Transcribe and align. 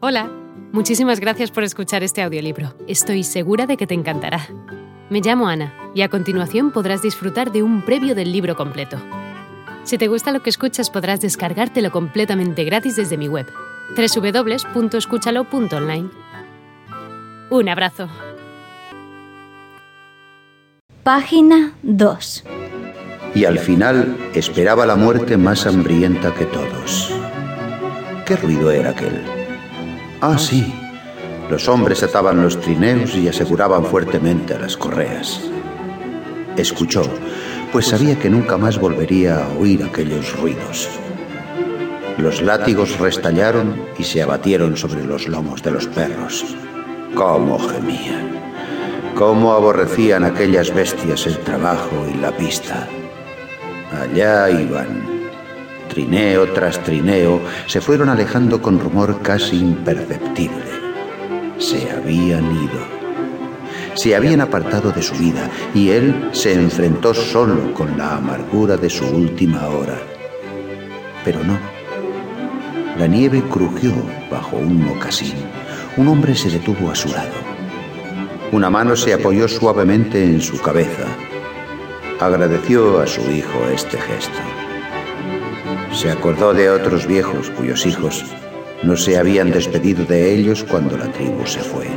Hola, 0.00 0.30
muchísimas 0.70 1.18
gracias 1.18 1.50
por 1.50 1.64
escuchar 1.64 2.04
este 2.04 2.22
audiolibro. 2.22 2.72
Estoy 2.86 3.24
segura 3.24 3.66
de 3.66 3.76
que 3.76 3.88
te 3.88 3.94
encantará. 3.94 4.46
Me 5.10 5.20
llamo 5.20 5.48
Ana 5.48 5.74
y 5.92 6.02
a 6.02 6.08
continuación 6.08 6.70
podrás 6.70 7.02
disfrutar 7.02 7.50
de 7.50 7.64
un 7.64 7.84
previo 7.84 8.14
del 8.14 8.30
libro 8.30 8.54
completo. 8.54 8.96
Si 9.82 9.98
te 9.98 10.06
gusta 10.06 10.30
lo 10.30 10.40
que 10.40 10.50
escuchas 10.50 10.88
podrás 10.88 11.20
descargártelo 11.20 11.90
completamente 11.90 12.62
gratis 12.62 12.94
desde 12.94 13.16
mi 13.16 13.26
web, 13.26 13.48
www.escúchalo.online. 13.96 16.10
Un 17.50 17.68
abrazo. 17.68 18.08
Página 21.02 21.72
2 21.82 22.44
Y 23.34 23.46
al 23.46 23.58
final 23.58 24.16
esperaba 24.32 24.86
la 24.86 24.94
muerte 24.94 25.36
más 25.36 25.66
hambrienta 25.66 26.32
que 26.34 26.44
todos. 26.44 27.12
¿Qué 28.24 28.36
ruido 28.36 28.70
era 28.70 28.90
aquel? 28.90 29.37
Ah, 30.20 30.36
sí. 30.36 30.74
Los 31.48 31.68
hombres 31.68 32.02
ataban 32.02 32.42
los 32.42 32.60
trineos 32.60 33.14
y 33.14 33.28
aseguraban 33.28 33.84
fuertemente 33.84 34.54
a 34.54 34.58
las 34.58 34.76
correas. 34.76 35.40
Escuchó, 36.56 37.02
pues 37.72 37.86
sabía 37.86 38.18
que 38.18 38.28
nunca 38.28 38.56
más 38.56 38.78
volvería 38.78 39.44
a 39.44 39.48
oír 39.58 39.84
aquellos 39.84 40.36
ruidos. 40.38 40.88
Los 42.18 42.42
látigos 42.42 42.98
restallaron 42.98 43.80
y 43.96 44.02
se 44.02 44.20
abatieron 44.20 44.76
sobre 44.76 45.04
los 45.04 45.28
lomos 45.28 45.62
de 45.62 45.70
los 45.70 45.86
perros. 45.86 46.44
¡Cómo 47.14 47.58
gemían! 47.60 48.28
¡Cómo 49.14 49.52
aborrecían 49.52 50.24
aquellas 50.24 50.74
bestias 50.74 51.26
el 51.28 51.38
trabajo 51.38 52.06
y 52.12 52.18
la 52.18 52.36
pista! 52.36 52.88
Allá 53.92 54.50
iban 54.50 55.17
trineo 55.98 56.52
tras 56.52 56.80
trineo, 56.84 57.40
se 57.66 57.80
fueron 57.80 58.08
alejando 58.08 58.62
con 58.62 58.78
rumor 58.78 59.20
casi 59.20 59.58
imperceptible. 59.58 60.62
Se 61.58 61.90
habían 61.90 62.44
ido. 62.52 62.78
Se 63.94 64.14
habían 64.14 64.40
apartado 64.40 64.92
de 64.92 65.02
su 65.02 65.16
vida 65.16 65.50
y 65.74 65.90
él 65.90 66.28
se 66.30 66.52
enfrentó 66.52 67.12
solo 67.14 67.74
con 67.74 67.98
la 67.98 68.14
amargura 68.14 68.76
de 68.76 68.88
su 68.88 69.06
última 69.06 69.66
hora. 69.66 69.98
Pero 71.24 71.42
no. 71.42 71.58
La 72.96 73.08
nieve 73.08 73.42
crujió 73.50 73.92
bajo 74.30 74.56
un 74.56 74.84
mocasín. 74.84 75.34
Un 75.96 76.06
hombre 76.06 76.36
se 76.36 76.48
detuvo 76.48 76.92
a 76.92 76.94
su 76.94 77.08
lado. 77.08 77.34
Una 78.52 78.70
mano 78.70 78.94
se 78.94 79.14
apoyó 79.14 79.48
suavemente 79.48 80.22
en 80.22 80.40
su 80.40 80.60
cabeza. 80.62 81.08
Agradeció 82.20 83.00
a 83.00 83.06
su 83.08 83.20
hijo 83.32 83.66
este 83.74 83.98
gesto. 83.98 84.67
Se 85.92 86.10
acordó 86.10 86.54
de 86.54 86.70
otros 86.70 87.06
viejos 87.06 87.50
cuyos 87.50 87.86
hijos 87.86 88.24
no 88.82 88.96
se 88.96 89.18
habían 89.18 89.50
despedido 89.50 90.04
de 90.04 90.34
ellos 90.34 90.64
cuando 90.64 90.96
la 90.96 91.10
tribu 91.12 91.46
se 91.46 91.60
fue. 91.60 91.88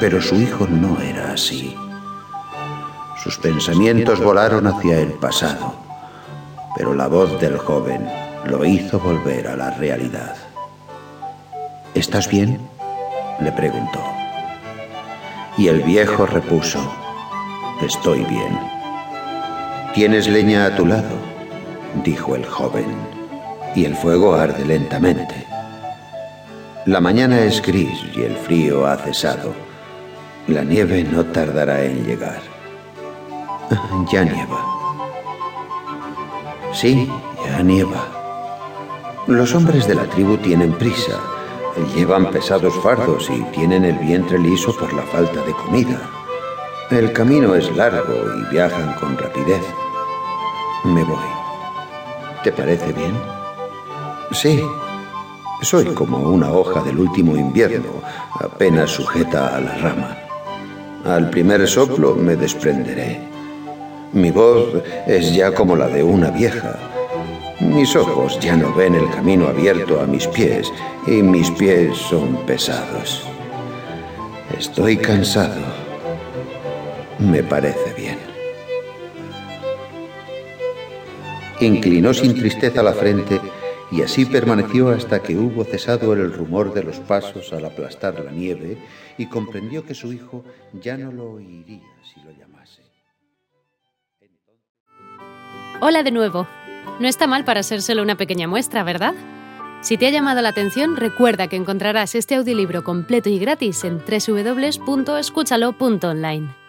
Pero 0.00 0.20
su 0.20 0.36
hijo 0.36 0.66
no 0.66 1.00
era 1.00 1.32
así. 1.32 1.76
Sus 3.22 3.38
pensamientos 3.38 4.20
volaron 4.20 4.66
hacia 4.66 5.00
el 5.00 5.12
pasado, 5.12 5.74
pero 6.76 6.94
la 6.94 7.06
voz 7.06 7.40
del 7.40 7.58
joven 7.58 8.06
lo 8.46 8.64
hizo 8.64 8.98
volver 8.98 9.48
a 9.48 9.56
la 9.56 9.70
realidad. 9.70 10.36
¿Estás 11.94 12.28
bien? 12.28 12.58
le 13.40 13.52
preguntó. 13.52 14.00
Y 15.56 15.68
el 15.68 15.82
viejo 15.82 16.26
repuso, 16.26 16.80
Estoy 17.82 18.24
bien. 18.24 18.58
¿Tienes 19.94 20.28
leña 20.28 20.66
a 20.66 20.76
tu 20.76 20.86
lado? 20.86 21.33
Dijo 22.02 22.34
el 22.34 22.44
joven, 22.44 22.86
y 23.74 23.84
el 23.84 23.94
fuego 23.94 24.34
arde 24.34 24.64
lentamente. 24.64 25.46
La 26.86 27.00
mañana 27.00 27.40
es 27.40 27.62
gris 27.62 27.98
y 28.14 28.22
el 28.22 28.36
frío 28.36 28.86
ha 28.86 28.96
cesado. 28.96 29.54
La 30.48 30.62
nieve 30.62 31.02
no 31.02 31.24
tardará 31.24 31.82
en 31.82 32.04
llegar. 32.04 32.40
Ya 34.12 34.24
nieva. 34.24 34.60
Sí, 36.72 37.08
ya 37.46 37.62
nieva. 37.62 38.06
Los 39.26 39.54
hombres 39.54 39.86
de 39.88 39.94
la 39.94 40.04
tribu 40.04 40.36
tienen 40.36 40.72
prisa. 40.72 41.18
Llevan 41.96 42.30
pesados 42.30 42.74
fardos 42.82 43.30
y 43.30 43.42
tienen 43.56 43.84
el 43.84 43.98
vientre 43.98 44.38
liso 44.38 44.76
por 44.76 44.92
la 44.92 45.02
falta 45.02 45.40
de 45.40 45.52
comida. 45.52 45.98
El 46.90 47.12
camino 47.12 47.54
es 47.54 47.74
largo 47.74 48.14
y 48.38 48.52
viajan 48.52 48.94
con 49.00 49.16
rapidez. 49.16 49.62
Me 50.84 51.02
voy. 51.04 51.43
¿Te 52.44 52.52
parece 52.52 52.92
bien? 52.92 53.14
Sí. 54.32 54.62
Soy 55.62 55.86
como 55.86 56.18
una 56.18 56.52
hoja 56.52 56.82
del 56.82 56.98
último 56.98 57.34
invierno, 57.38 58.02
apenas 58.38 58.90
sujeta 58.90 59.56
a 59.56 59.60
la 59.60 59.74
rama. 59.78 60.18
Al 61.06 61.30
primer 61.30 61.66
soplo 61.66 62.14
me 62.14 62.36
desprenderé. 62.36 63.18
Mi 64.12 64.30
voz 64.30 64.74
es 65.06 65.34
ya 65.34 65.54
como 65.54 65.74
la 65.74 65.88
de 65.88 66.02
una 66.02 66.30
vieja. 66.30 66.78
Mis 67.60 67.96
ojos 67.96 68.38
ya 68.40 68.54
no 68.56 68.74
ven 68.74 68.94
el 68.94 69.08
camino 69.08 69.48
abierto 69.48 69.98
a 69.98 70.06
mis 70.06 70.26
pies 70.26 70.70
y 71.06 71.22
mis 71.22 71.50
pies 71.52 71.96
son 71.96 72.36
pesados. 72.44 73.26
Estoy 74.58 74.98
cansado. 74.98 75.62
Me 77.18 77.42
parece 77.42 77.94
bien. 77.96 78.33
Inclinó 81.64 82.12
sin 82.12 82.34
tristeza 82.34 82.82
la 82.82 82.92
frente 82.92 83.40
y 83.90 84.02
así 84.02 84.26
permaneció 84.26 84.90
hasta 84.90 85.22
que 85.22 85.34
hubo 85.34 85.64
cesado 85.64 86.12
el 86.12 86.30
rumor 86.30 86.74
de 86.74 86.84
los 86.84 87.00
pasos 87.00 87.54
al 87.54 87.64
aplastar 87.64 88.22
la 88.22 88.30
nieve 88.30 88.76
y 89.16 89.24
comprendió 89.26 89.86
que 89.86 89.94
su 89.94 90.12
hijo 90.12 90.44
ya 90.74 90.98
no 90.98 91.10
lo 91.10 91.30
oiría 91.32 91.80
si 92.02 92.20
lo 92.20 92.32
llamase. 92.32 92.82
Hola 95.80 96.02
de 96.02 96.10
nuevo. 96.10 96.46
No 97.00 97.08
está 97.08 97.26
mal 97.26 97.46
para 97.46 97.62
ser 97.62 97.80
solo 97.80 98.02
una 98.02 98.16
pequeña 98.16 98.46
muestra, 98.46 98.84
¿verdad? 98.84 99.14
Si 99.80 99.96
te 99.96 100.06
ha 100.06 100.10
llamado 100.10 100.42
la 100.42 100.50
atención, 100.50 100.96
recuerda 100.96 101.48
que 101.48 101.56
encontrarás 101.56 102.14
este 102.14 102.34
audiolibro 102.34 102.84
completo 102.84 103.30
y 103.30 103.38
gratis 103.38 103.84
en 103.84 103.98
www.escúchalo.online. 103.98 106.63